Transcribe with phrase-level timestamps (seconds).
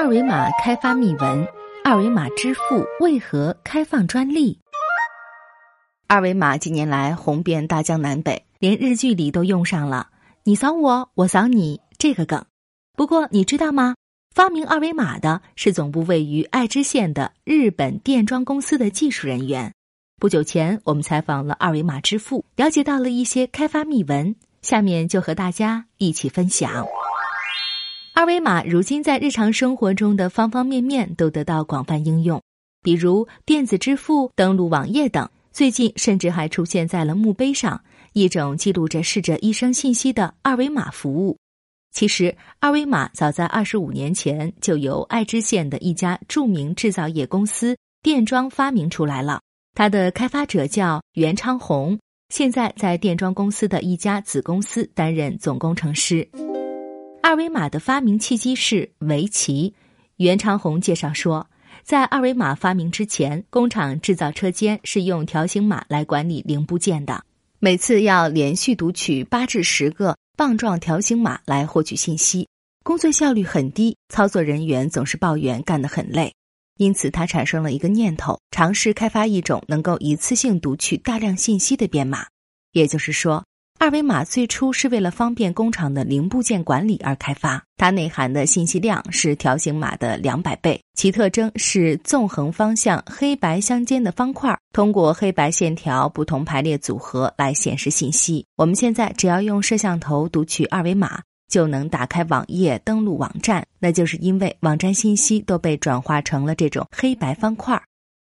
[0.00, 1.46] 二维码开发秘闻：
[1.84, 4.58] 二维码支付为何开放专利？
[6.08, 10.08] 二维码近年来红遍大江南北，连日剧里都用上了
[10.42, 12.46] “你扫我，我扫你”这个梗。
[12.96, 13.94] 不过你知道吗？
[14.34, 19.74] 发明二维码的是总部位于爱知县的日本电装公司的技术人员。
[20.18, 26.86] 不久前，我们采访了二维码支付，了解到了一些开发秘闻，下面就和大家一起分享。
[28.12, 32.42] 二维码如今在日常生活中的方方面面都得到广泛应用，
[32.82, 35.28] 比如电子支付、登录网页等。
[35.52, 37.82] 最近甚至还出现在了墓碑上，
[38.12, 41.36] 一种记录着逝者一生信息的二维码服务。
[41.92, 49.40] 其实，二维码早在二十五年前就由爱知县的一家著名制造业公司电装发明出来了。
[49.74, 51.98] 它的开发者叫袁昌红，
[52.28, 56.28] 现在在电装公司的一家子公司担任总工程师。
[57.22, 59.74] 二维码的发明契机是围棋。
[60.16, 61.48] 袁长红介绍说，
[61.82, 67.22] 在二维码发明之前，工厂制造车间是用条形码来管理零部件的，
[67.58, 72.48] 每次要连续读取八至十个棒状条形码来获取信息，
[72.82, 76.32] 工作效率很低，操作人员总是抱怨干得很累。
[76.78, 82.26] 因此，他产生了一个念头，尝试开发一种能够一次性读取大量信息的编码，
[82.72, 83.44] 也就是说。
[83.80, 98.44] 二维码最初是为了方便工厂的零部件管理而开发，它内含的信息量是条形码的两百倍，其特征是纵横方向黑白相间的方块，通过黑白线条不同排列组合来显示信息。
[98.54, 107.82] 我们现在只要用摄像头读取二维码，就能打开网页登录网站，那就是因为网站信息都被转化成了这种黑白方块，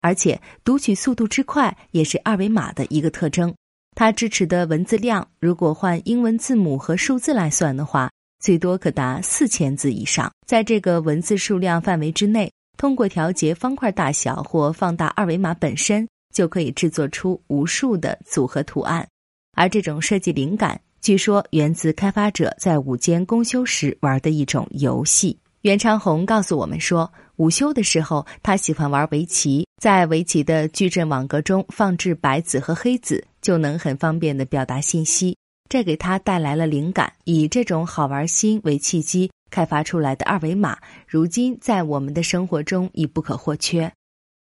[0.02, 3.56] 而且读取速度之快也是二维码的一个特征。
[4.00, 10.32] 它支持的文字量，如果换英文字母和数字来算的话，最多可达四千字以上。
[10.46, 19.04] 在这个文字数量范围之内，通过调节方块大小或放大二维码本身，就可以制作出无数的组合图案。
[19.56, 25.36] 而这种设计灵感，据说源自开发者在午间公休时玩的一种游戏。
[25.62, 33.24] 袁长红告诉我们说，午休的时候，他喜欢玩围棋，在围棋的矩阵网格中放置白子和黑子。
[33.40, 35.38] 就能很方便的表达信息，
[35.70, 37.14] 这给他带来了灵感。
[37.24, 40.78] 以这种好玩心为契机开发出来的二维码，
[41.08, 43.90] 如今在我们的生活中已不可或缺。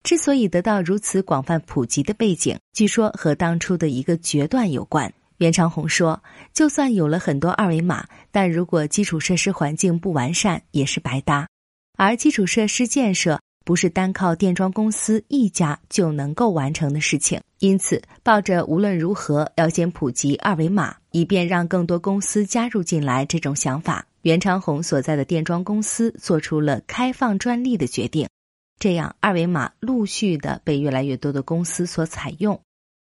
[0.01, 5.13] 之所以得到如此广泛普及的背景，据说和当初的一个决断有关。
[5.37, 11.47] 袁长红说：“就算有了很多二维码，但如果基础设施环境不完善，也是白搭。
[11.95, 28.29] 而基础设施建设。”不是单靠电装公司一家就能够完成的事情，因此抱着无论如何要先普及二维码，以便让更多公司加入进来这种想法，袁长红所在的电装公司做出了开放专利的决定。
[28.79, 32.61] 这样，二维码陆续的被越来越多的公司所采用。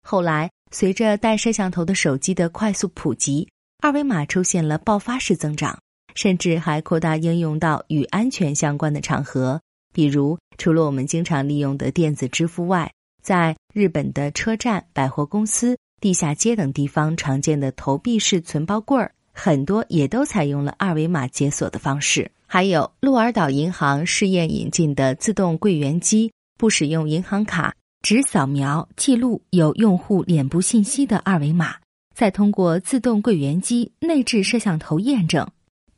[0.05, 3.47] 后来，随着带摄像头的手机的快速普及，
[3.81, 5.79] 二维码出现了爆发式增长，
[6.19, 9.61] 甚至还扩大应用到与安全相关的场合。
[9.93, 12.91] 比如，除了我们经常利用的电子支付外，
[13.23, 22.29] 在日本的车站、百货公司、地下街等地方常见的投币式存包柜儿，很多也都采用了二维码解锁的方式。
[22.45, 31.77] 还有鹿儿岛银行试验引进的自动柜员机，不使用银行卡，只扫描记录有用户脸部信息的二维码，
[32.13, 35.47] 再通过自动柜员机内置摄像头验证，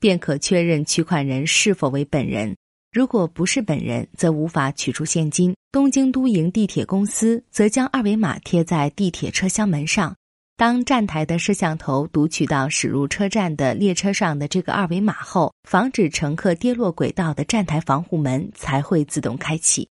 [0.01, 2.53] 便可确认取款人是否为本人。
[2.91, 5.55] 如果不是本人，则无法取出现金。
[5.71, 10.13] 东京都营地铁公司则将二维码贴在地铁车厢门上，
[10.57, 19.87] 当站台的摄像头读取到驶入车站的列车上的这个二维码后，防止乘客跌落轨道的站台防护门才会自动开启。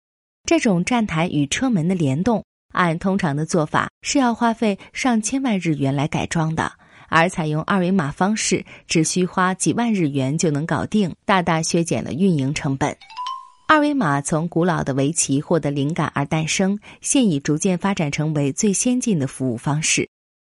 [0.49, 6.73] 这种站台与车门的联动，按通常的做法是要花费上千万日元来改装的。
[7.09, 12.97] 而采用二维码方式，只需花几万日元就能搞定，大大削减了运营成本。
[13.69, 20.09] 二维码从古老的围棋获得灵感而诞生，现已逐渐发展成为最先进的服务方式。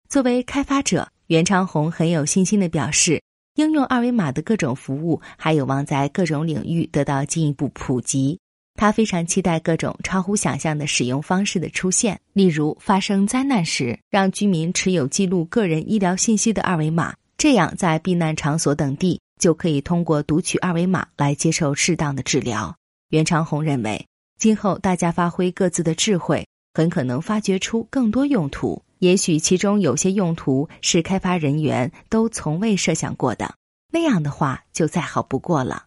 [0.09, 3.23] 作为开发者，袁长红很有信心地表示，
[3.55, 8.39] 应用二维码的各种服务还有望在各种领域得到进一步普及。
[8.77, 22.77] 他非常期待各种超乎想象的使用方式的出现，例如发生灾难时，让居民持有记录个人医疗信息的二维码，这样在避难场所等地就可以通过读取二维码来接受适当的治疗。
[23.09, 24.07] 袁长红认为，
[24.39, 33.55] 今后大家发挥各自的智慧，很可能发掘出更多用途，也许其中有些用途是开发人员都从未设想过的，
[33.91, 35.86] 那样的话就再好不过了。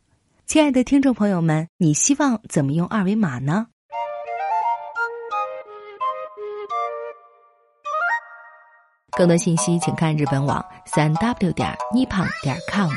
[0.50, 3.68] 亲爱的听众朋友们，你希望怎么用二维码呢？
[9.16, 12.90] 更多信息请看日本网三 w 点 nippon 点 com。